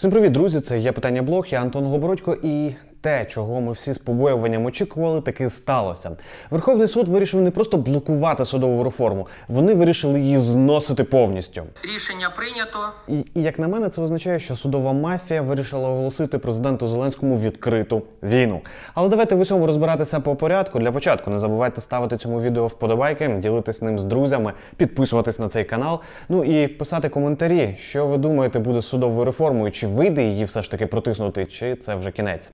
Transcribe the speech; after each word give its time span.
Всім 0.00 0.10
привіт, 0.10 0.32
друзі! 0.32 0.60
Це 0.60 0.78
є 0.78 0.92
питання 0.92 1.22
блог, 1.22 1.46
я 1.50 1.60
Антон 1.60 1.84
Голобородько 1.84 2.36
і. 2.42 2.70
Те, 3.02 3.24
чого 3.24 3.60
ми 3.60 3.72
всі 3.72 3.92
з 3.92 3.98
побоюванням 3.98 4.66
очікували, 4.66 5.20
таки 5.20 5.50
сталося. 5.50 6.10
Верховний 6.50 6.88
суд 6.88 7.08
вирішив 7.08 7.42
не 7.42 7.50
просто 7.50 7.76
блокувати 7.76 8.44
судову 8.44 8.84
реформу, 8.84 9.26
вони 9.48 9.74
вирішили 9.74 10.20
її 10.20 10.38
зносити 10.38 11.04
повністю. 11.04 11.62
Рішення 11.94 12.30
прийнято. 12.36 12.78
І, 13.08 13.40
і 13.40 13.42
як 13.42 13.58
на 13.58 13.68
мене, 13.68 13.88
це 13.88 14.02
означає, 14.02 14.38
що 14.38 14.56
судова 14.56 14.92
мафія 14.92 15.42
вирішила 15.42 15.88
оголосити 15.88 16.38
президенту 16.38 16.88
Зеленському 16.88 17.38
відкриту 17.38 18.02
війну. 18.22 18.60
Але 18.94 19.08
давайте 19.08 19.34
в 19.34 19.40
усьому 19.40 19.66
розбиратися 19.66 20.20
по 20.20 20.36
порядку. 20.36 20.78
Для 20.78 20.92
початку 20.92 21.30
не 21.30 21.38
забувайте 21.38 21.80
ставити 21.80 22.16
цьому 22.16 22.40
відео 22.40 22.66
вподобайки, 22.66 23.28
ділитись 23.38 23.82
ним 23.82 23.98
з 23.98 24.04
друзями, 24.04 24.52
підписуватись 24.76 25.38
на 25.38 25.48
цей 25.48 25.64
канал. 25.64 26.00
Ну 26.28 26.44
і 26.44 26.68
писати 26.68 27.08
коментарі, 27.08 27.76
що 27.80 28.06
ви 28.06 28.18
думаєте 28.18 28.58
буде 28.58 28.80
з 28.80 28.86
судовою 28.86 29.24
реформою, 29.24 29.72
чи 29.72 29.86
вийде 29.86 30.22
її 30.24 30.44
все 30.44 30.62
ж 30.62 30.70
таки 30.70 30.86
протиснути, 30.86 31.46
чи 31.46 31.76
це 31.76 31.94
вже 31.94 32.10
кінець. 32.10 32.50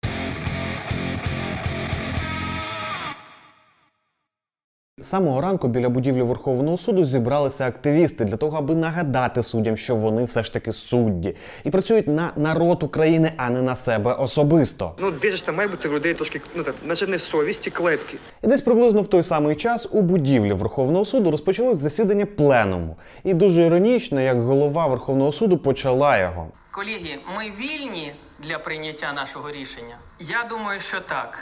Самого 5.06 5.40
ранку 5.40 5.68
біля 5.68 5.88
будівлі 5.88 6.22
Верховного 6.22 6.76
суду 6.76 7.04
зібралися 7.04 7.66
активісти 7.66 8.24
для 8.24 8.36
того, 8.36 8.58
аби 8.58 8.74
нагадати 8.74 9.42
суддям, 9.42 9.76
що 9.76 9.94
вони 9.94 10.24
все 10.24 10.42
ж 10.42 10.52
таки 10.52 10.72
судді 10.72 11.36
і 11.64 11.70
працюють 11.70 12.08
на 12.08 12.32
народ 12.36 12.82
України, 12.82 13.32
а 13.36 13.50
не 13.50 13.62
на 13.62 13.76
себе 13.76 14.12
особисто. 14.12 14.94
Ну, 14.98 15.10
десь 15.10 15.42
там 15.42 15.56
має 15.56 15.68
бути 15.68 15.88
в 15.88 15.94
людей 15.94 16.14
трошки, 16.14 16.40
ну 16.54 16.62
так, 16.62 16.74
наче 16.84 17.06
не 17.06 17.18
совісті, 17.18 17.70
клепки. 17.70 18.18
І 18.42 18.46
десь 18.46 18.60
приблизно 18.60 19.02
в 19.02 19.06
той 19.06 19.22
самий 19.22 19.56
час 19.56 19.88
у 19.92 20.02
будівлі 20.02 20.52
Верховного 20.52 21.04
суду 21.04 21.30
розпочалось 21.30 21.78
засідання 21.78 22.26
пленуму. 22.26 22.96
І 23.24 23.34
дуже 23.34 23.62
іронічно, 23.62 24.20
як 24.20 24.42
голова 24.42 24.86
Верховного 24.86 25.32
суду 25.32 25.58
почала 25.58 26.18
його. 26.18 26.46
Колеги, 26.70 27.18
ми 27.36 27.44
вільні 27.60 28.12
для 28.48 28.58
прийняття 28.58 29.12
нашого 29.12 29.50
рішення? 29.50 29.96
Я 30.20 30.46
думаю, 30.50 30.80
що 30.80 31.00
так. 31.00 31.38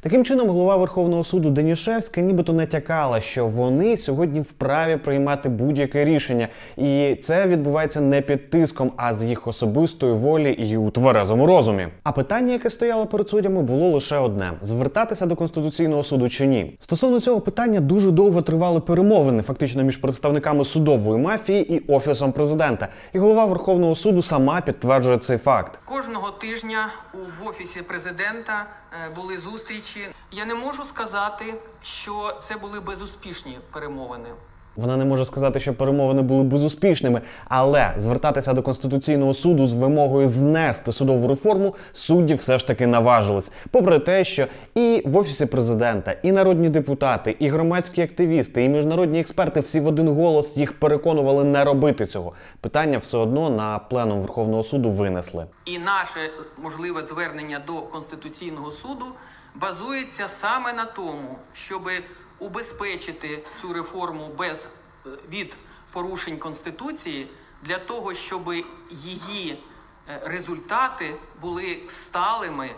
Таким 0.00 0.24
чином, 0.24 0.48
голова 0.48 0.76
Верховного 0.76 1.24
суду 1.24 1.50
Денішевська 1.50 2.20
нібито 2.20 2.52
натякала, 2.52 3.20
що 3.20 3.46
вони 3.46 3.96
сьогодні 3.96 4.40
вправі 4.40 4.96
приймати 4.96 5.48
будь-яке 5.48 6.04
рішення, 6.04 6.48
і 6.76 7.18
це 7.22 7.46
відбувається 7.46 8.00
не 8.00 8.20
під 8.20 8.50
тиском, 8.50 8.92
а 8.96 9.14
з 9.14 9.24
їх 9.24 9.46
особистої 9.46 10.12
волі 10.12 10.52
і 10.52 10.76
у 10.76 10.90
тверезому 10.90 11.46
розумі. 11.46 11.88
А 12.02 12.12
питання, 12.12 12.52
яке 12.52 12.70
стояло 12.70 13.06
перед 13.06 13.28
суддями, 13.28 13.62
було 13.62 13.88
лише 13.90 14.18
одне: 14.18 14.52
звертатися 14.60 15.26
до 15.26 15.36
конституційного 15.36 16.04
суду 16.04 16.28
чи 16.28 16.46
ні. 16.46 16.76
Стосовно 16.80 17.20
цього 17.20 17.40
питання 17.40 17.80
дуже 17.80 18.10
довго 18.10 18.42
тривали 18.42 18.80
перемовини, 18.80 19.42
фактично 19.42 19.82
між 19.82 19.96
представниками 19.96 20.64
судової 20.64 21.22
мафії 21.22 21.74
і 21.74 21.92
офісом 21.92 22.32
президента. 22.32 22.88
І 23.12 23.18
голова 23.18 23.44
Верховного 23.44 23.94
суду 23.94 24.22
сама 24.22 24.60
підтверджує 24.60 25.18
цей 25.18 25.38
факт. 25.38 25.78
Кожного 25.84 26.30
тижня 26.30 26.88
у 27.14 27.48
офісі 27.48 27.82
президента 27.82 28.66
е, 28.92 29.14
були 29.16 29.38
зустрічі. 29.38 29.85
Я 30.32 30.44
не 30.44 30.54
можу 30.54 30.84
сказати, 30.84 31.54
що 31.82 32.32
це 32.42 32.56
були 32.56 32.80
безуспішні 32.80 33.58
перемовини. 33.72 34.28
Вона 34.76 34.96
не 34.96 35.04
може 35.04 35.24
сказати, 35.24 35.60
що 35.60 35.74
перемовини 35.74 36.22
були 36.22 36.42
безуспішними, 36.42 37.20
але 37.44 37.94
звертатися 37.96 38.52
до 38.52 38.62
конституційного 38.62 39.34
суду 39.34 39.66
з 39.66 39.74
вимогою 39.74 40.28
знести 40.28 40.92
судову 40.92 41.28
реформу 41.28 41.74
судді 41.92 42.34
все 42.34 42.58
ж 42.58 42.66
таки 42.66 42.86
наважились. 42.86 43.50
Попри 43.70 43.98
те, 43.98 44.24
що 44.24 44.46
і 44.74 45.02
в 45.06 45.16
офісі 45.16 45.46
президента, 45.46 46.12
і 46.22 46.32
народні 46.32 46.68
депутати, 46.68 47.36
і 47.38 47.48
громадські 47.48 48.02
активісти, 48.02 48.64
і 48.64 48.68
міжнародні 48.68 49.20
експерти 49.20 49.60
всі 49.60 49.80
в 49.80 49.86
один 49.86 50.08
голос 50.08 50.56
їх 50.56 50.80
переконували 50.80 51.44
не 51.44 51.64
робити 51.64 52.06
цього. 52.06 52.32
Питання 52.60 52.98
все 52.98 53.18
одно 53.18 53.50
на 53.50 53.78
пленум 53.78 54.20
Верховного 54.20 54.62
суду 54.62 54.90
винесли. 54.90 55.46
І 55.64 55.78
наше 55.78 56.20
можливе 56.62 57.02
звернення 57.02 57.60
до 57.66 57.72
Конституційного 57.72 58.70
суду 58.70 59.04
базується 59.60 60.28
саме 60.28 60.72
на 60.72 60.84
тому, 60.84 61.38
щоб 61.54 61.90
убезпечити 62.38 63.42
цю 63.60 63.72
реформу 63.72 64.28
без 64.38 64.68
е, 65.06 65.10
від 65.28 65.56
порушень 65.92 66.38
Конституції 66.38 67.28
для 67.62 67.78
того, 67.78 68.14
щоб 68.14 68.54
її 68.90 69.62
е, 70.08 70.20
результати 70.24 71.14
були 71.40 71.82
сталими 71.88 72.70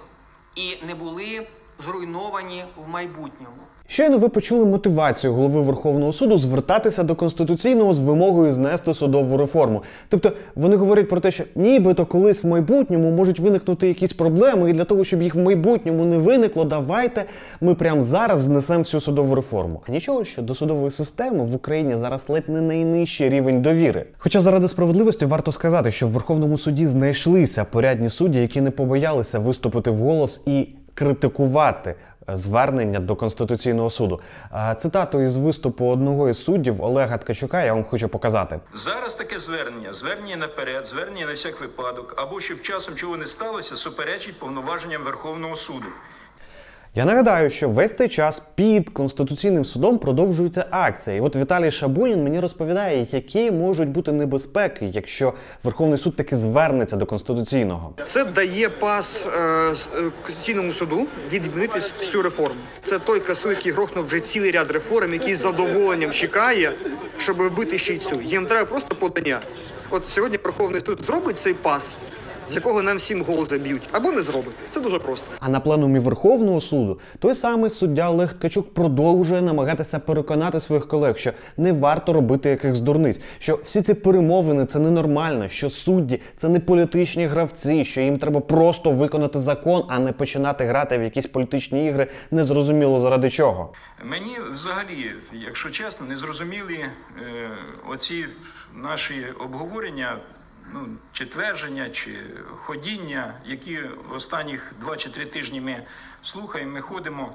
і 0.55 0.77
не 0.83 0.95
були 0.95 1.49
зруйновані 1.79 2.67
в 2.77 2.89
майбутньому. 2.89 3.63
Щойно 3.91 4.19
ви 4.19 4.29
почули 4.29 4.65
мотивацію 4.65 5.33
голови 5.33 5.63
Верховного 5.63 6.13
суду 6.13 6.37
звертатися 6.37 7.03
до 7.03 7.15
конституційного 7.15 7.95
з 7.95 8.01
вимогою 8.01 8.53
знести 8.53 8.95
судову 8.95 9.37
реформу. 9.37 9.83
Тобто 10.09 10.33
вони 10.55 10.77
говорять 10.77 11.09
про 11.09 11.21
те, 11.21 11.31
що 11.31 11.45
нібито 11.55 12.07
колись 12.07 12.45
в 12.45 12.47
майбутньому 12.47 13.11
можуть 13.11 13.41
виникнути 13.41 13.89
якісь 13.89 14.13
проблеми, 14.13 14.71
і 14.71 14.73
для 14.73 14.85
того, 14.85 15.05
щоб 15.05 15.23
їх 15.23 15.35
в 15.35 15.39
майбутньому 15.39 16.05
не 16.05 16.19
виникло, 16.19 16.65
давайте 16.65 17.25
ми 17.61 17.75
прямо 17.75 18.01
зараз 18.01 18.41
знесемо 18.41 18.83
всю 18.83 19.01
судову 19.01 19.35
реформу. 19.35 19.83
А 19.89 19.93
нічого, 19.93 20.25
що 20.25 20.43
до 20.43 20.55
судової 20.55 20.91
системи 20.91 21.45
в 21.45 21.55
Україні 21.55 21.97
зараз 21.97 22.25
ледь 22.29 22.49
не 22.49 22.61
найнижчий 22.61 23.29
рівень 23.29 23.63
довіри. 23.63 24.07
Хоча 24.19 24.41
заради 24.41 24.69
справедливості 24.69 25.27
варто 25.27 25.53
сказати, 25.53 25.91
що 25.91 26.07
в 26.07 26.11
Верховному 26.11 26.59
суді 26.59 26.87
знайшлися 26.87 27.65
порядні 27.65 28.11
судді, 28.11 28.39
які 28.41 28.61
не 28.61 28.71
побоялися 28.71 29.39
виступити 29.39 29.91
вголос 29.91 30.41
і 30.47 30.69
критикувати 30.95 31.95
звернення 32.33 33.01
до 33.01 33.17
Конституційного 33.17 33.91
суду. 33.91 34.21
Цитату 34.79 35.21
із 35.21 35.37
виступу 35.37 35.87
одного 35.87 36.29
із 36.29 36.45
суддів 36.45 36.83
Олега 36.83 37.19
Ткачука 37.19 37.65
я 37.65 37.75
вам 37.75 37.85
хочу 37.85 38.09
показати. 38.09 38.61
Зараз 38.75 39.15
таке 39.15 39.39
звернення, 39.39 39.93
звернення 39.93 40.37
наперед, 40.37 40.87
звернення 40.87 41.27
на 41.27 41.33
всяк 41.33 41.61
випадок, 41.61 42.15
або 42.17 42.41
щоб 42.41 42.63
часом 42.63 42.95
чого 42.95 43.17
не 43.17 43.27
сталося, 43.27 43.77
суперечить 43.77 44.39
повноваженням 44.39 45.03
Верховного 45.03 45.57
суду. 45.57 45.87
Я 46.99 47.05
нагадаю, 47.05 47.51
що 47.51 47.69
весь 47.69 47.97
цей 47.97 48.09
час 48.09 48.43
під 48.55 48.91
конституційним 48.91 49.65
судом 49.65 49.99
продовжується 49.99 50.67
акція. 50.71 51.17
І 51.17 51.21
от 51.21 51.37
Віталій 51.37 51.71
Шабунін 51.71 52.25
мені 52.25 52.41
розповідає, 52.41 53.07
які 53.13 53.51
можуть 53.51 53.89
бути 53.89 54.13
небезпеки, 54.13 54.87
якщо 54.87 55.33
Верховний 55.65 55.99
суд 55.99 56.17
таки 56.17 56.37
звернеться 56.37 56.97
до 56.97 57.07
конституційного. 57.07 57.95
Це 58.07 58.25
дає 58.25 58.69
пас 58.69 59.27
е, 59.27 59.41
е, 59.41 59.75
Конституційному 60.23 60.73
суду 60.73 61.07
відмінити 61.33 61.81
всю 61.99 62.23
реформу. 62.23 62.61
Це 62.85 62.99
той 62.99 63.21
касу, 63.21 63.51
який 63.51 63.73
грохнув 63.73 64.07
вже 64.07 64.21
цілий 64.21 64.51
ряд 64.51 64.71
реформ, 64.71 65.13
який 65.13 65.35
з 65.35 65.39
задоволенням 65.39 66.11
чекає, 66.11 66.73
щоб 67.19 67.43
вбити 67.43 67.79
ще 67.79 67.95
й 67.95 67.99
цю. 67.99 68.21
Їм 68.21 68.47
треба 68.47 68.65
просто 68.65 68.95
подання. 68.95 69.41
От 69.91 70.09
сьогодні 70.09 70.39
Верховний 70.45 70.83
суд 70.87 71.01
зробить 71.07 71.39
цей 71.39 71.55
пас, 71.55 71.97
з 72.49 72.55
якого 72.55 72.83
нам 72.83 72.97
всім 72.97 73.25
гол 73.25 73.47
заб'ють, 73.47 73.83
або 73.93 74.13
не 74.13 74.23
зробить. 74.23 74.55
Це 74.71 74.81
дуже 74.81 74.99
просто. 74.99 75.27
А 75.41 75.49
на 75.49 75.61
пленумі 75.61 75.99
Верховного 75.99 76.61
суду 76.61 77.01
той 77.19 77.35
самий 77.35 77.71
суддя 77.71 78.11
Олег 78.11 78.33
Ткачук 78.33 78.75
продовжує 78.75 79.43
намагатися 79.43 79.99
переконати 79.99 80.61
своїх 80.61 80.89
колег, 80.89 81.17
що 81.19 81.33
не 81.57 81.73
варто 81.73 82.13
робити 82.13 82.51
якихось 82.51 82.81
дурниць, 82.81 83.21
що 83.39 83.61
всі 83.65 83.83
ці 83.83 83.95
перемовини 83.95 84.67
це 84.67 84.79
ненормально, 84.79 85.49
що 85.49 85.71
судді 85.71 86.21
це 86.37 86.49
не 86.49 86.61
політичні 86.61 87.27
гравці, 87.27 87.85
що 87.85 88.01
їм 88.01 88.19
треба 88.19 88.41
просто 88.41 88.91
виконати 88.91 89.39
закон, 89.39 89.85
а 89.89 89.99
не 89.99 90.13
починати 90.13 90.65
грати 90.65 90.99
в 90.99 91.03
якісь 91.03 91.27
політичні 91.27 91.87
ігри, 91.87 92.07
незрозуміло 92.31 93.01
заради 93.01 93.31
чого. 93.31 93.73
Мені 94.05 94.37
взагалі, 94.53 95.13
якщо 95.33 95.71
чесно, 95.71 96.07
не 96.07 96.17
зрозуміли 96.17 96.75
е, 96.75 96.91
оці 97.91 98.27
наші 98.75 99.27
обговорення, 99.45 100.19
ну, 100.73 100.97
чи 101.13 101.27
твердження, 101.27 101.91
чи 101.91 102.25
ходіння, 102.57 103.41
які 103.45 103.81
останніх 104.11 104.73
два 104.81 104.97
чи 104.97 105.11
три 105.11 105.27
тижні 105.27 105.61
ми 105.61 105.83
слухаємо, 106.23 106.73
ми 106.73 106.81
ходимо 106.81 107.35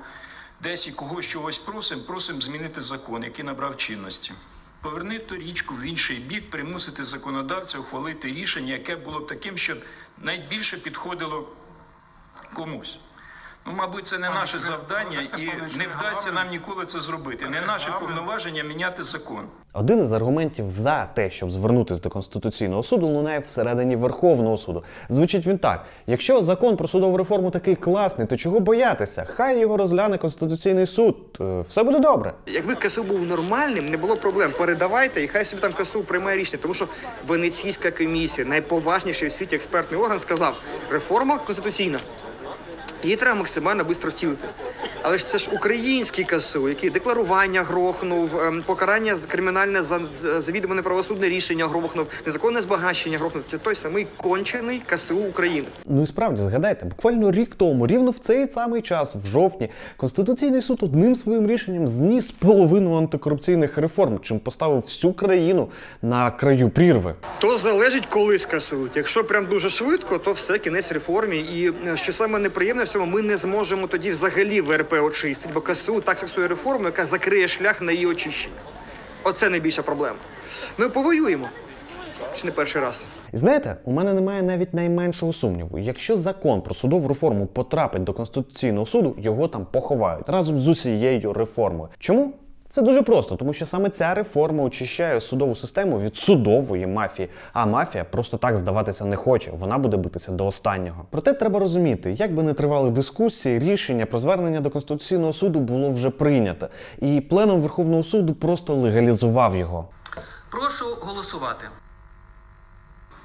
десь 0.62 0.88
і 0.88 0.92
когось 0.92 1.26
чогось 1.26 1.58
просимо, 1.58 2.04
просимо 2.04 2.42
змінити 2.42 2.82
закон, 2.82 3.24
який 3.24 3.46
набрав 3.46 3.78
чинності. 3.78 4.34
Повернити 4.82 5.36
річку 5.36 5.76
в 5.76 5.82
інший 5.82 6.18
бік, 6.20 6.50
примусити 6.50 7.04
законодавця 7.04 7.80
ухвалити 7.80 8.28
рішення, 8.28 8.74
яке 8.74 8.96
було 8.96 9.20
б 9.20 9.28
таким, 9.28 9.58
щоб 9.58 9.78
найбільше 10.18 10.78
підходило 10.78 11.50
комусь. 12.54 13.00
Ну, 13.68 13.74
мабуть, 13.78 14.08
це 14.08 14.18
не 14.18 14.30
наше 14.30 14.60
завдання, 14.60 15.22
і 15.38 15.42
не 15.78 15.86
вдасться 15.98 16.32
нам 16.32 16.50
ніколи 16.52 16.86
це 16.86 17.00
зробити. 17.00 17.46
Не 17.50 17.62
наше 17.62 17.92
повноваження 18.00 18.64
міняти 18.64 19.04
закон. 19.04 19.44
Один 19.74 20.02
із 20.02 20.12
аргументів 20.14 20.70
за 20.70 21.06
те, 21.06 21.30
щоб 21.30 21.52
звернутися 21.52 22.02
до 22.02 22.10
Конституційного 22.10 22.84
суду, 22.84 23.08
лунає 23.08 23.40
всередині 23.40 23.96
Верховного 23.96 24.58
суду. 24.58 24.84
Звучить 25.10 25.48
він 25.48 25.58
так: 25.58 25.86
якщо 26.08 26.44
закон 26.44 26.78
про 26.78 26.88
судову 26.88 27.18
реформу 27.18 27.52
такий 27.52 27.76
класний, 27.76 28.28
то 28.28 28.38
чого 28.38 28.60
боятися? 28.60 29.26
Хай 29.26 29.60
його 29.60 29.78
розгляне 29.78 30.18
Конституційний 30.18 30.86
суд. 30.88 31.16
Е, 31.42 31.62
Все 31.68 31.84
буде 31.84 32.00
добре. 32.00 32.34
Якби 32.46 32.76
КСУ 32.76 33.04
був 33.04 33.22
нормальним, 33.28 33.90
не 33.90 33.98
було 33.98 34.18
проблем. 34.18 34.54
Передавайте 34.58 35.24
і 35.24 35.28
хай 35.28 35.46
собі 35.46 35.62
там 35.62 35.74
КСУ 35.74 36.04
приймає 36.04 36.38
рішення. 36.38 36.60
Тому 36.62 36.74
що 36.74 36.88
Венеційська 37.28 37.92
комісія, 37.92 38.48
найповажніший 38.48 39.28
в 39.28 39.32
світі 39.32 39.56
експертний 39.56 40.00
орган, 40.02 40.20
сказав, 40.20 40.56
реформа 40.92 41.38
конституційна. 41.38 42.00
Її 43.04 43.16
треба 43.16 43.36
максимально 43.38 43.84
швидко 43.84 44.10
втілити. 44.10 44.48
Але 45.02 45.18
ж 45.18 45.28
це 45.28 45.38
ж 45.38 45.50
український 45.54 46.26
КСУ, 46.26 46.70
який 46.70 46.90
декларування 46.90 47.64
грохнув, 47.64 48.40
ем, 48.40 48.64
покарання 48.66 49.18
кримінальне 49.28 49.84
за 49.84 50.00
за 50.22 50.42
завідомо 50.42 50.74
неправосудне 50.76 51.30
рішення 51.30 51.68
грохнув, 51.68 52.08
незаконне 52.26 52.62
збагачення 52.62 53.18
грохнув. 53.18 53.44
Це 53.52 53.58
той 53.58 53.76
самий 53.76 54.08
кончений 54.18 54.82
КСУ 54.86 55.18
України. 55.18 55.68
Ну 55.86 56.04
і 56.04 56.08
справді 56.08 56.42
згадайте, 56.44 56.86
буквально 56.86 57.32
рік 57.32 57.56
тому, 57.58 57.88
рівно 57.88 58.12
в 58.12 58.18
цей 58.18 58.52
самий 58.52 58.82
час, 58.82 59.16
в 59.16 59.26
жовтні, 59.26 59.70
Конституційний 59.98 60.62
суд 60.62 60.80
одним 60.82 61.16
своїм 61.16 61.48
рішенням 61.48 61.88
зніс 61.88 62.32
половину 62.32 62.98
антикорупційних 62.98 63.78
реформ, 63.78 64.20
чим 64.20 64.40
поставив 64.40 64.82
всю 64.82 65.14
країну 65.14 65.70
на 66.02 66.32
краю 66.32 66.70
прірви. 66.70 67.16
То 67.40 67.58
залежить, 67.58 68.06
коли 68.06 68.40
скасують. 68.40 68.98
Якщо 68.98 69.24
прям 69.24 69.46
дуже 69.46 69.70
швидко, 69.70 70.18
то 70.18 70.34
все 70.34 70.58
кінець 70.60 70.92
реформі. 70.92 71.38
І 71.38 71.72
е, 71.88 71.98
що 71.98 72.14
саме 72.14 72.40
неприємне 72.40 72.86
цьому, 72.94 73.06
ми 73.06 73.22
не 73.22 73.38
зможемо 73.38 73.88
тоді 73.88 74.12
взагалі 74.12 74.62
ВРП 74.62 74.94
очистити, 74.94 75.50
бо 75.54 75.62
КСУ 75.62 76.02
так 76.02 76.20
фіксує 76.20 76.48
реформу, 76.48 76.86
яка 76.86 77.06
закриє 77.06 77.48
шлях 77.48 77.82
на 77.82 77.92
її 77.92 78.06
очищення. 78.06 78.56
Оце 79.24 79.50
найбільша 79.50 79.82
проблема. 79.82 80.18
Ми 80.78 80.90
повоюємо. 80.90 81.50
Чи 82.36 82.46
не 82.46 82.52
перший 82.52 82.82
раз. 82.82 83.06
Знаєте, 83.34 83.78
у 83.86 83.92
мене 83.92 84.14
немає 84.14 84.42
навіть 84.42 84.74
найменшого 84.74 85.34
сумніву. 85.34 85.80
Якщо 85.80 86.18
закон 86.18 86.62
про 86.62 86.74
судову 86.76 87.08
реформу 87.08 87.46
потрапить 87.46 88.04
до 88.04 88.14
Конституційного 88.14 88.86
суду, 88.86 89.16
його 89.18 89.48
там 89.48 89.66
поховають 89.72 90.30
разом 90.30 90.60
з 90.60 90.68
усією 90.68 91.34
реформою. 91.34 91.90
Чому? 92.00 92.34
Це 92.74 92.82
дуже 92.82 93.02
просто, 93.02 93.36
тому 93.36 93.54
що 93.54 93.66
саме 93.66 93.90
ця 93.90 94.14
реформа 94.14 94.64
очищає 94.64 95.22
судову 95.22 95.56
систему 95.56 96.00
від 96.00 96.18
судової 96.18 96.88
мафії. 96.88 97.30
А 97.54 97.66
мафія 97.66 98.04
просто 98.04 98.38
так 98.38 98.58
здаватися 98.58 99.06
не 99.06 99.16
хоче. 99.16 99.52
Вона 99.52 99.78
буде 99.78 99.98
битися 99.98 100.32
до 100.32 100.46
останнього. 100.46 101.06
Проте 101.10 101.34
треба 101.34 101.60
розуміти, 101.60 102.12
як 102.12 102.34
би 102.34 102.44
не 102.44 102.54
тривали 102.54 102.92
дискусії, 102.92 103.60
рішення 103.60 104.06
про 104.06 104.20
звернення 104.20 104.62
до 104.62 104.70
Конституційного 104.70 105.34
суду 105.34 105.60
було 105.60 105.90
вже 105.90 106.10
прийнято, 106.10 106.68
і 107.02 107.22
пленум 107.22 107.62
Верховного 107.62 108.04
суду 108.04 108.34
просто 108.34 108.76
легалізував 108.76 109.56
його. 109.56 109.88
Прошу 110.50 110.86
голосувати. 111.02 111.66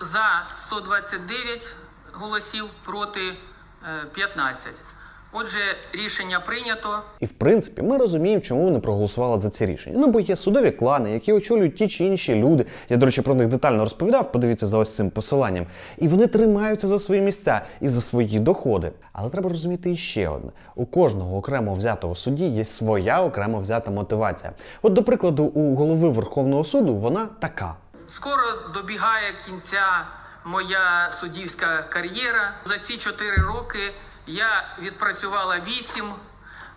За 0.00 0.46
129 0.48 1.76
голосів 2.12 2.64
проти 2.84 3.20
е, 3.20 4.06
15. 4.14 4.72
Отже, 5.32 5.58
рішення 5.92 6.40
прийнято. 6.40 7.02
І 7.20 7.26
в 7.26 7.32
принципі, 7.32 7.82
ми 7.82 7.96
розуміємо, 7.96 8.40
чому 8.42 8.64
вони 8.64 8.80
проголосували 8.80 9.40
за 9.40 9.50
ці 9.50 9.66
рішення. 9.66 9.96
Ну 9.98 10.06
бо 10.06 10.20
є 10.20 10.36
судові 10.36 10.70
клани, 10.70 11.12
які 11.12 11.32
очолюють 11.32 11.76
ті 11.76 11.88
чи 11.88 12.04
інші 12.04 12.34
люди. 12.34 12.66
Я, 12.88 12.96
до 12.96 13.06
речі, 13.06 13.22
про 13.22 13.34
них 13.34 13.48
детально 13.48 13.84
розповідав. 13.84 14.32
Подивіться 14.32 14.66
за 14.66 14.78
ось 14.78 14.96
цим 14.96 15.10
посиланням. 15.10 15.66
І 15.98 16.08
вони 16.08 16.26
тримаються 16.26 16.88
за 16.88 16.98
свої 16.98 17.20
місця 17.20 17.60
і 17.80 17.88
за 17.88 18.00
свої 18.00 18.38
доходи. 18.38 18.92
Але 19.12 19.30
треба 19.30 19.48
розуміти 19.48 19.90
іще 19.90 20.28
одне: 20.28 20.50
у 20.74 20.86
кожного 20.86 21.36
окремо 21.36 21.74
взятого 21.74 22.14
судді 22.14 22.48
є 22.48 22.64
своя 22.64 23.22
окремо 23.22 23.60
взята 23.60 23.90
мотивація. 23.90 24.52
От, 24.82 24.92
до 24.92 25.02
прикладу, 25.02 25.44
у 25.44 25.74
голови 25.74 26.08
Верховного 26.08 26.64
суду 26.64 26.94
вона 26.94 27.28
така. 27.40 27.74
Скоро 28.08 28.42
добігає 28.74 29.32
кінця 29.46 30.06
моя 30.44 31.08
суддівська 31.12 31.84
кар'єра. 31.88 32.52
За 32.66 32.78
ці 32.78 32.96
4 32.96 33.36
роки 33.36 33.78
я 34.28 34.68
відпрацювала 34.78 35.58
8. 35.58 36.14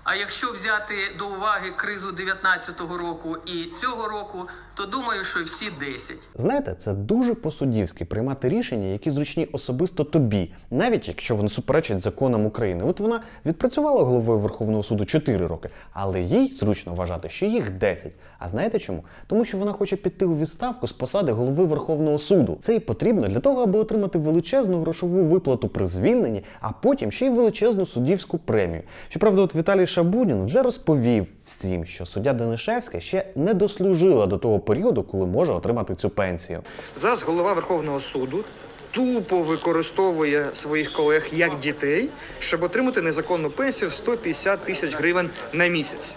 А 0.03 0.15
якщо 0.15 0.51
взяти 0.51 1.15
до 1.19 1.27
уваги 1.27 1.71
кризу 1.71 2.11
19-го 2.11 2.97
року 2.97 3.37
і 3.45 3.65
цього 3.65 4.07
року, 4.07 4.49
то 4.81 4.87
думаю, 4.87 5.23
що 5.23 5.43
всі 5.43 5.65
10. 5.79 6.17
Знаєте, 6.35 6.75
це 6.79 6.93
дуже 6.93 7.33
по-суддівськи 7.33 8.05
приймати 8.05 8.49
рішення, 8.49 8.87
які 8.87 9.09
зручні 9.09 9.47
особисто 9.51 10.03
тобі, 10.03 10.53
навіть 10.71 11.07
якщо 11.07 11.35
вони 11.35 11.49
суперечать 11.49 11.99
законам 11.99 12.45
України. 12.45 12.83
От 12.83 12.99
вона 12.99 13.21
відпрацювала 13.45 14.03
головою 14.03 14.39
Верховного 14.39 14.83
суду 14.83 15.05
4 15.05 15.47
роки, 15.47 15.69
але 15.93 16.21
їй 16.21 16.51
зручно 16.59 16.93
вважати, 16.93 17.29
що 17.29 17.45
їх 17.45 17.71
10. 17.71 18.11
А 18.39 18.49
знаєте 18.49 18.79
чому? 18.79 19.03
Тому 19.27 19.45
що 19.45 19.57
вона 19.57 19.71
хоче 19.71 19.95
піти 19.95 20.25
у 20.25 20.37
відставку 20.37 20.87
з 20.87 20.91
посади 20.91 21.31
голови 21.31 21.65
Верховного 21.65 22.17
суду. 22.17 22.57
Це 22.61 22.75
і 22.75 22.79
потрібно 22.79 23.27
для 23.27 23.39
того, 23.39 23.63
аби 23.63 23.79
отримати 23.79 24.19
величезну 24.19 24.81
грошову 24.81 25.23
виплату 25.23 25.67
при 25.69 25.87
звільненні, 25.87 26.43
а 26.61 26.71
потім 26.71 27.11
ще 27.11 27.25
й 27.25 27.29
величезну 27.29 27.85
суддівську 27.85 28.37
премію. 28.37 28.81
Щоправда, 29.09 29.41
от 29.41 29.55
Віталій 29.55 29.87
Шабунін 29.87 30.45
вже 30.45 30.63
розповів 30.63 31.27
всім, 31.45 31.85
що 31.85 32.05
суддя 32.05 32.33
Данишевська 32.33 32.99
ще 32.99 33.25
не 33.35 33.53
дослужила 33.53 34.25
до 34.25 34.37
того 34.37 34.59
періоду, 34.59 35.03
коли 35.03 35.25
може 35.25 35.53
отримати 35.53 35.95
цю 35.95 36.09
пенсію. 36.09 36.61
Зараз 37.01 37.23
голова 37.23 37.53
Верховного 37.53 38.01
суду 38.01 38.43
тупо 38.91 39.41
використовує 39.41 40.49
своїх 40.53 40.93
колег 40.93 41.27
як 41.31 41.59
дітей, 41.59 42.09
щоб 42.39 42.63
отримати 42.63 43.01
незаконну 43.01 43.49
пенсію 43.49 43.89
в 43.89 43.93
150 43.93 44.59
тисяч 44.59 44.95
гривень 44.95 45.29
на 45.53 45.67
місяць. 45.67 46.15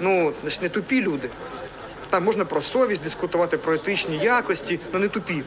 Ну, 0.00 0.32
значить, 0.42 0.62
не 0.62 0.68
тупі 0.68 1.02
люди. 1.02 1.30
Там 2.10 2.24
можна 2.24 2.44
про 2.44 2.62
совість 2.62 3.02
дискутувати, 3.02 3.58
про 3.58 3.74
етичні 3.74 4.16
якості, 4.16 4.80
але 4.92 5.00
не 5.00 5.08
тупі. 5.08 5.42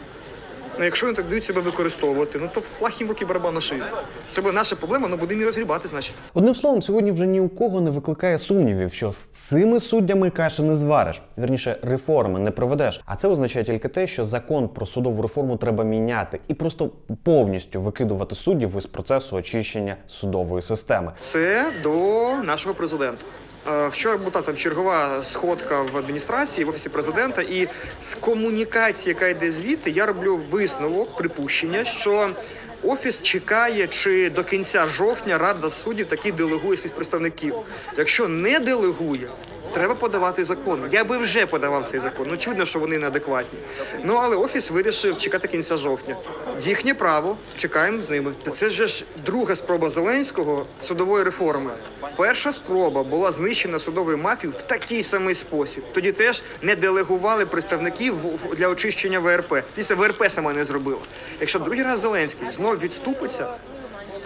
Ну, 0.80 0.86
якщо 0.86 1.06
вони 1.06 1.16
так 1.16 1.30
дають 1.30 1.44
себе 1.46 1.62
використовувати, 1.62 2.40
ну 2.42 2.50
то 2.54 2.62
флаг 2.62 2.94
їм 3.00 3.08
в 3.08 3.12
руки 3.12 3.26
барабан 3.26 3.54
на 3.54 3.62
шию. 3.62 3.84
Це 4.30 4.42
буде 4.42 4.54
наша 4.54 4.76
проблема, 4.76 5.08
ну 5.08 5.18
будемо 5.18 5.34
її 5.34 5.46
розгрібати, 5.46 5.88
значить. 5.90 6.14
Одним 6.34 6.56
словом, 6.56 6.82
сьогодні 6.82 7.12
вже 7.12 7.28
ні 7.28 7.40
у 7.40 7.50
кого 7.50 7.82
не 7.82 7.92
викликає 7.92 8.40
сумнівів, 8.40 8.94
що 8.94 9.12
з 9.12 9.18
цими 9.20 9.80
суддями 9.80 10.30
каші 10.30 10.64
не 10.64 10.76
звариш. 10.76 11.22
Вірніше, 11.38 11.80
реформи 11.82 12.40
не 12.40 12.52
проведеш. 12.52 13.02
А 13.06 13.16
це 13.16 13.28
означає 13.28 13.66
тільки 13.66 13.88
те, 13.88 14.08
що 14.08 14.24
закон 14.24 14.70
про 14.70 14.86
судову 14.86 15.22
реформу 15.22 15.58
треба 15.58 15.84
міняти 15.84 16.40
і 16.48 16.54
просто 16.54 16.90
повністю 17.24 17.82
викидувати 17.82 18.36
суддів 18.36 18.78
із 18.78 18.86
процесу 18.86 19.36
очищення 19.36 19.96
судової 20.08 20.62
системи. 20.62 21.12
Це 21.22 21.66
до 21.84 21.94
нашого 22.44 22.76
президента. 22.76 23.24
Е, 23.70 23.88
Вчора 23.88 24.18
була 24.18 24.42
там 24.42 24.56
чергова 24.56 25.24
сходка 25.24 25.82
в 25.82 25.98
адміністрації 25.98 26.66
в 26.66 26.70
офісі 26.70 26.90
президента, 26.90 27.42
і 27.42 27.68
з 28.02 28.16
комунікації, 28.16 29.14
яка 29.14 29.28
йде 29.28 29.52
звідти, 29.52 29.92
я 29.92 30.06
роблю 30.06 30.40
висновок, 30.52 31.18
припущення, 31.18 31.86
що 31.86 32.30
офіс 32.84 33.22
чекає, 33.22 33.88
чи 33.88 34.30
до 34.30 34.44
кінця 34.44 34.88
жовтня 34.88 35.38
Рада 35.38 35.70
суддів 35.70 36.08
таки 36.08 36.32
делегує 36.32 36.78
своїх 36.78 36.96
представників. 36.96 37.56
Якщо 37.98 38.28
не 38.28 38.60
делегує, 38.60 39.28
треба 39.78 39.96
подавати 39.96 40.46
закон. 40.46 40.90
Я 40.92 41.04
би 41.04 41.18
вже 41.18 41.46
подавав 41.46 41.90
цей 41.92 42.00
закон. 42.00 42.32
Очевидно, 42.32 42.66
що 42.66 42.80
вони 42.80 42.98
неадекватні. 42.98 43.60
Ну 44.04 44.16
але 44.16 44.36
офіс 44.36 44.72
вирішив 44.72 45.18
чекати 45.18 45.48
кінця 45.48 45.78
жовтня. 45.78 46.16
Їхнє 46.62 46.94
право, 46.94 47.38
чекаємо 47.58 48.04
з 48.04 48.10
ними. 48.10 48.34
Це 48.54 48.70
ж 48.70 49.06
друга 49.26 49.56
спроба 49.56 49.90
Зеленського 49.90 50.66
судової 50.82 51.24
реформи. 51.24 51.72
Перша 52.18 52.54
спроба 52.54 53.04
була 53.04 53.32
знищена 53.32 53.80
судовою 53.80 54.18
мафією 54.18 54.60
в 54.60 54.62
такий 54.62 55.04
самий 55.04 55.36
спосіб. 55.36 55.84
Тоді 55.94 56.12
теж 56.12 56.44
не 56.62 56.76
делегували 56.76 57.46
представників 57.46 58.16
для 58.58 58.68
очищення 58.68 59.20
ВРП. 59.20 59.54
Після 59.76 59.96
ВРП 59.96 60.30
сама 60.30 60.54
не 60.54 60.66
зробила. 60.66 61.00
Якщо 61.40 61.60
другий 61.60 61.84
раз 61.84 62.00
Зеленський 62.00 62.52
знов 62.52 62.80
відступиться. 62.80 63.54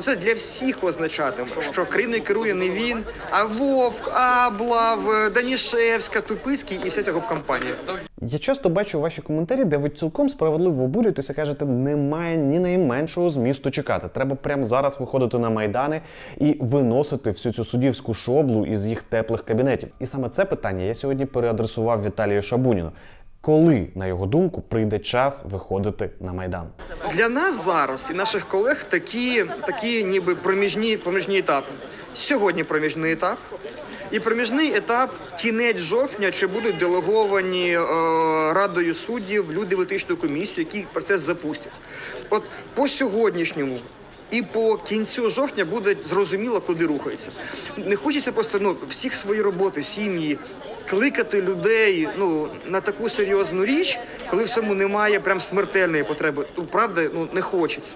Це 0.02 0.16
для 0.16 0.34
всіх 0.34 0.84
означатиме, 0.84 1.48
що 1.72 1.86
країною 1.86 2.24
керує 2.24 2.54
не 2.54 2.70
він, 2.70 3.04
а 3.30 3.44
Вовк, 3.44 4.12
Аблав, 4.14 5.32
Данішевська, 5.34 6.22
Тупицький 6.22 6.80
і 6.86 6.90
вся 6.90 7.04
ця 7.04 7.12
гоп-компанія. 7.12 7.76
Я 8.22 8.40
часто 8.40 8.70
бачу 8.70 9.00
ваші 9.02 9.22
коментарі, 9.22 9.66
де 9.66 9.78
ви 9.78 9.90
цілком 9.90 10.30
справедливо 10.30 10.84
обурюєтеся, 10.84 11.34
кажете, 11.34 11.66
немає 11.66 12.38
ні 12.38 12.60
найменшого 12.60 13.30
змісту 13.30 13.72
чекати. 13.72 14.08
Треба 14.14 14.36
прямо 14.36 14.66
зараз 14.66 15.00
виходити 15.00 15.40
на 15.40 15.50
майдани 15.50 16.02
і 16.38 16.58
виносити 16.60 17.32
всю 17.32 17.54
цю 17.54 17.66
суддівську 17.66 18.14
шоблу 18.14 18.66
із 18.66 18.86
їх 18.86 19.04
теплих 19.04 19.42
кабінетів. 19.42 19.90
І 20.00 20.06
саме 20.06 20.30
це 20.30 20.46
питання 20.46 20.84
я 20.84 20.96
сьогодні 20.96 21.26
переадресував 21.26 22.06
Віталію 22.06 22.42
Шабуніну. 22.42 22.92
Коли, 23.44 23.88
на 23.96 24.08
його 24.08 24.26
думку, 24.26 24.62
прийде 24.62 25.00
час 25.00 25.44
виходити 25.52 26.10
на 26.20 26.34
майдан? 26.34 26.68
Для 27.14 27.30
нас 27.30 27.66
зараз 27.66 28.10
і 28.12 28.14
наших 28.14 28.48
колег 28.48 28.84
такі, 28.90 29.46
такі 29.66 30.04
ніби 30.04 30.36
проміжні, 30.36 30.98
проміжні 30.98 31.38
етапи. 31.38 31.72
Сьогодні 32.16 32.64
проміжний 32.64 33.12
етап. 33.12 33.38
І 34.12 34.20
проміжний 34.20 34.76
етап 34.76 35.16
кінець 35.38 35.80
жовтня, 35.80 36.32
чи 36.32 36.48
будуть 36.48 36.78
делеговані 36.78 37.76
е, 37.76 37.80
радою 38.54 38.94
суддів 38.94 39.52
люди 39.52 39.76
в 39.76 39.82
етичну 39.82 40.18
комісію, 40.18 40.68
які 40.72 40.88
процес 40.94 41.22
запустять. 41.22 41.74
От 42.30 42.44
по 42.74 42.88
сьогоднішньому 42.88 43.78
і 44.32 44.42
по 44.42 44.78
кінцю 44.78 45.30
жовтня 45.30 45.66
буде 45.66 45.96
зрозуміло, 46.10 46.62
куди 46.62 46.86
рухається. 46.86 47.32
Не 47.78 47.96
хочеться 47.96 48.32
просто 48.32 48.60
ну, 48.62 48.76
всіх 48.90 49.16
свої 49.16 49.42
роботи, 49.42 49.84
сім'ї, 49.84 50.40
кликати 50.90 51.42
людей 51.42 52.10
ну, 52.18 52.50
на 52.66 52.82
таку 52.82 53.10
серйозну 53.10 53.66
річ, 53.66 54.00
коли 54.30 54.44
в 54.44 54.50
цьому 54.50 54.76
немає 54.76 55.20
прям 55.20 55.42
смертельної 55.42 56.04
потреби. 56.04 56.46
Ну, 56.58 56.64
правда, 56.64 57.10
ну, 57.14 57.28
не 57.34 57.42
хочеться. 57.42 57.96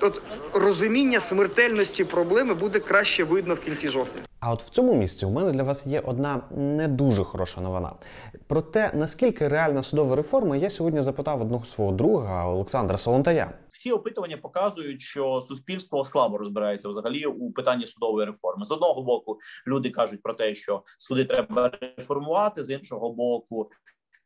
От 0.00 0.22
розуміння 0.54 1.20
смертельності 1.20 2.04
проблеми 2.04 2.54
буде 2.54 2.80
краще 2.80 3.24
видно 3.24 3.54
в 3.54 3.60
кінці 3.60 3.88
жовтня. 3.88 4.22
А 4.40 4.52
от 4.52 4.62
в 4.62 4.68
цьому 4.68 4.94
місці 4.94 5.26
у 5.26 5.30
мене 5.30 5.52
для 5.52 5.62
вас 5.62 5.86
є 5.86 6.00
одна 6.00 6.40
не 6.50 6.88
дуже 6.88 7.24
хороша 7.24 7.60
новина. 7.60 7.92
Про 8.46 8.62
те, 8.62 8.90
наскільки 8.94 9.48
реальна 9.48 9.82
судова 9.82 10.16
реформа, 10.16 10.56
я 10.56 10.70
сьогодні 10.70 11.02
запитав 11.02 11.42
одного 11.42 11.64
свого 11.64 11.92
друга 11.92 12.46
Олександра 12.46 12.98
Солонтая. 12.98 13.52
всі 13.68 13.92
опитування 13.92 14.36
показують, 14.36 15.00
що 15.00 15.40
суспільство 15.40 16.04
слабо 16.04 16.38
розбирається 16.38 16.88
взагалі 16.88 17.26
у 17.26 17.52
питанні 17.52 17.86
судової 17.86 18.26
реформи. 18.26 18.64
З 18.64 18.70
одного 18.70 19.02
боку, 19.02 19.38
люди 19.66 19.90
кажуть 19.90 20.22
про 20.22 20.34
те, 20.34 20.54
що 20.54 20.82
суди 20.98 21.24
треба 21.24 21.70
реформувати, 21.80 22.62
з 22.62 22.70
іншого 22.70 23.12
боку. 23.12 23.70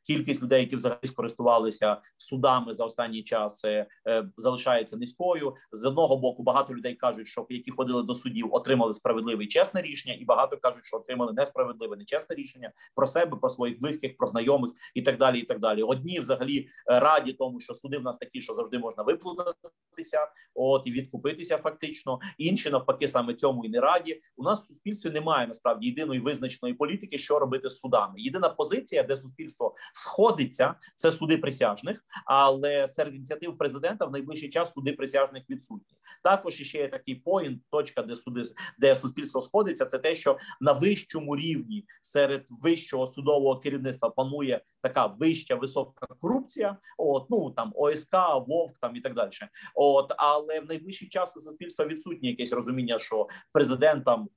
Кількість 0.06 0.42
людей, 0.42 0.60
які 0.60 0.76
взагалі 0.76 1.06
скористувалися 1.06 1.96
судами 2.16 2.72
за 2.72 2.84
останній 2.84 3.22
час, 3.22 3.64
е, 3.64 3.86
е, 4.08 4.28
залишається 4.36 4.96
низькою. 4.96 5.54
З 5.72 5.84
одного 5.84 6.16
боку, 6.16 6.42
багато 6.42 6.74
людей 6.74 6.94
кажуть, 6.94 7.26
що 7.26 7.46
які 7.48 7.70
ходили 7.70 8.02
до 8.02 8.14
судів, 8.14 8.48
отримали 8.50 8.92
справедливе 8.92 9.44
і 9.44 9.46
чесне 9.46 9.82
рішення, 9.82 10.14
і 10.14 10.24
багато 10.24 10.56
кажуть, 10.56 10.84
що 10.84 10.96
отримали 10.96 11.32
несправедливе, 11.32 11.96
нечесне 11.96 12.36
рішення 12.36 12.72
про 12.94 13.06
себе, 13.06 13.36
про 13.36 13.50
своїх 13.50 13.80
близьких, 13.80 14.16
про 14.16 14.26
знайомих 14.26 14.70
і 14.94 15.02
так 15.02 15.18
далі. 15.18 15.38
І 15.38 15.44
так 15.44 15.60
далі. 15.60 15.82
Одні 15.82 16.20
взагалі 16.20 16.68
е, 16.90 17.00
раді 17.00 17.32
тому, 17.32 17.60
що 17.60 17.74
суди 17.74 17.98
в 17.98 18.02
нас 18.02 18.18
такі, 18.18 18.40
що 18.40 18.54
завжди 18.54 18.78
можна 18.78 19.02
виплутатися, 19.02 20.28
от 20.54 20.82
і 20.84 20.92
відкупитися 20.92 21.58
фактично. 21.58 22.18
Інші 22.38 22.70
навпаки, 22.70 23.08
саме 23.08 23.34
цьому 23.34 23.64
і 23.64 23.68
не 23.68 23.80
раді. 23.80 24.20
У 24.36 24.42
нас 24.42 24.64
в 24.64 24.66
суспільстві 24.66 25.10
немає 25.10 25.46
насправді 25.46 25.86
єдиної 25.86 26.20
визначеної 26.20 26.74
політики, 26.74 27.18
що 27.18 27.38
робити 27.38 27.68
з 27.68 27.78
судами. 27.78 28.14
Єдина 28.16 28.48
позиція, 28.48 29.02
де 29.02 29.16
суспільство 29.16 29.74
сходиться, 29.92 30.74
це 30.96 31.12
суди 31.12 31.38
присяжних, 31.38 32.04
але 32.26 32.88
серед 32.88 33.14
ініціатив 33.14 33.58
президента 33.58 34.04
в 34.04 34.12
найближчий 34.12 34.48
час 34.48 34.72
суди 34.72 34.92
присяжних 34.92 35.50
відсутні. 35.50 35.96
Також 36.22 36.54
ще 36.54 36.78
є 36.78 36.88
такий 36.88 37.14
поінт, 37.14 37.62
точка, 37.70 38.02
де 38.02 38.14
суди, 38.14 38.42
де 38.78 38.94
суспільство 38.94 39.40
сходиться. 39.40 39.86
Це 39.86 39.98
те, 39.98 40.14
що 40.14 40.38
на 40.60 40.72
вищому 40.72 41.36
рівні 41.36 41.84
серед 42.00 42.48
вищого 42.50 43.06
судового 43.06 43.58
керівництва 43.58 44.10
панує 44.10 44.60
така 44.82 45.06
вища 45.06 45.54
висока 45.54 46.06
корупція. 46.20 46.76
От 46.98 47.30
ну 47.30 47.50
там 47.50 47.72
ОСК, 47.76 48.12
ВОВК 48.46 48.78
там 48.80 48.96
і 48.96 49.00
так 49.00 49.14
далі. 49.14 49.30
От 49.74 50.12
але 50.16 50.60
в 50.60 50.66
найближчий 50.66 51.08
час 51.08 51.36
у 51.36 51.40
суспільства 51.40 51.86
відсутнє 51.86 52.28
якесь 52.28 52.52
розуміння, 52.52 52.98
що 52.98 53.28
президент 53.52 54.04
там 54.04 54.28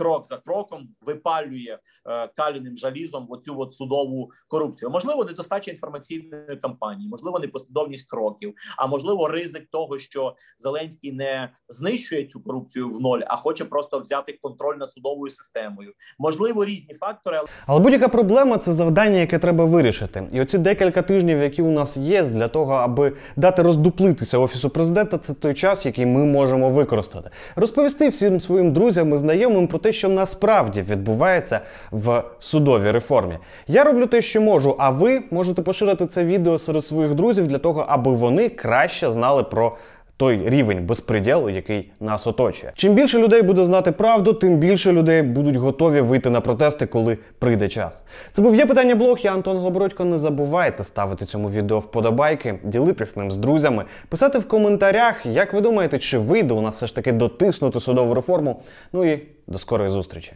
крок 0.00 0.26
за 0.26 0.36
кроком 0.36 0.88
випалює 1.00 1.78
е, 2.06 2.28
каліним 2.36 2.76
жалізом 2.76 3.26
оцю 3.30 3.60
от 3.60 3.72
судову 3.72 4.30
корупцію. 4.48 4.90
Можливо, 4.90 5.24
недостача 5.24 5.70
інформаційної 5.70 6.56
кампанії, 6.62 7.08
можливо, 7.08 7.38
непослідовність 7.38 8.10
кроків, 8.10 8.54
а 8.76 8.86
можливо, 8.86 9.28
ризик 9.28 9.66
того, 9.70 9.98
що 9.98 10.34
Зеленський 10.58 11.12
не 11.12 11.50
знищує 11.68 12.24
цю 12.24 12.40
корупцію 12.40 12.88
в 12.88 13.00
ноль, 13.00 13.20
а 13.26 13.36
хоче 13.36 13.64
просто 13.64 13.98
взяти 13.98 14.38
контроль 14.42 14.76
над 14.76 14.92
судовою 14.92 15.30
системою. 15.30 15.92
Можливо, 16.18 16.64
різні 16.64 16.94
фактори, 16.94 17.36
але 17.36 17.48
Але 17.66 17.80
будь-яка 17.80 18.08
проблема 18.08 18.58
це 18.58 18.72
завдання, 18.72 19.18
яке 19.18 19.38
треба 19.38 19.64
вирішити. 19.64 20.28
І 20.32 20.40
оці 20.40 20.58
декілька 20.58 21.02
тижнів, 21.02 21.38
які 21.38 21.62
у 21.62 21.70
нас 21.70 21.96
є, 21.96 22.22
для 22.22 22.48
того, 22.48 22.72
аби 22.72 23.12
дати 23.36 23.62
роздуплитися 23.62 24.38
офісу 24.38 24.70
президента, 24.70 25.18
це 25.18 25.34
той 25.34 25.54
час, 25.54 25.86
який 25.86 26.06
ми 26.06 26.24
можемо 26.24 26.70
використати. 26.70 27.30
Розповісти 27.56 28.08
всім 28.08 28.40
своїм 28.40 28.72
друзям 28.72 29.14
і 29.14 29.16
знайомим 29.16 29.66
про 29.66 29.78
те, 29.90 29.94
що 29.94 30.08
насправді 30.08 30.82
відбувається 30.82 31.60
в 31.90 32.22
судовій 32.38 32.90
реформі. 32.90 33.38
Я 33.66 33.84
роблю 33.84 34.06
те, 34.06 34.22
що 34.22 34.40
можу, 34.40 34.76
а 34.78 34.90
ви 34.90 35.22
можете 35.30 35.62
поширити 35.62 36.06
це 36.06 36.24
відео 36.24 36.58
серед 36.58 36.84
своїх 36.84 37.14
друзів 37.14 37.46
для 37.46 37.58
того, 37.58 37.84
аби 37.88 38.12
вони 38.12 38.48
краще 38.48 39.10
знали 39.10 39.42
про 39.42 39.76
той 40.20 40.48
рівень 40.48 40.86
безпреділу, 40.86 41.50
який 41.50 41.92
нас 42.00 42.26
оточує. 42.26 42.72
Чим 42.74 42.94
більше 42.94 43.18
людей 43.18 43.42
буде 43.42 43.64
знати 43.64 43.92
правду, 43.92 44.32
тим 44.32 44.56
більше 44.56 44.92
людей 44.92 45.22
будуть 45.22 45.56
готові 45.56 46.00
вийти 46.00 46.30
на 46.30 46.40
протести, 46.40 46.86
коли 46.86 47.18
прийде 47.38 47.68
час. 47.68 48.04
Це 48.32 48.42
був 48.42 48.56
є 48.56 48.66
питання 48.66 48.94
блог. 48.94 49.18
Я 49.22 49.34
Антон 49.34 49.58
Глобородько. 49.58 50.04
Не 50.04 50.18
забувайте 50.18 50.84
ставити 50.84 51.24
цьому 51.24 51.50
відео 51.50 51.78
вподобайки, 51.78 52.58
ділитись 52.64 53.16
ним 53.16 53.30
з 53.30 53.36
друзями, 53.36 53.84
писати 54.08 54.38
в 54.38 54.48
коментарях, 54.48 55.26
як 55.26 55.52
ви 55.52 55.60
думаєте, 55.60 55.98
чи 55.98 56.18
вийде 56.18 56.54
у 56.54 56.60
нас 56.60 56.76
все 56.76 56.86
ж 56.86 56.94
таки 56.94 57.12
дотиснути 57.12 57.80
судову 57.80 58.14
реформу. 58.14 58.62
Ну 58.92 59.12
і 59.12 59.22
до 59.46 59.58
скорої 59.58 59.90
зустрічі. 59.90 60.32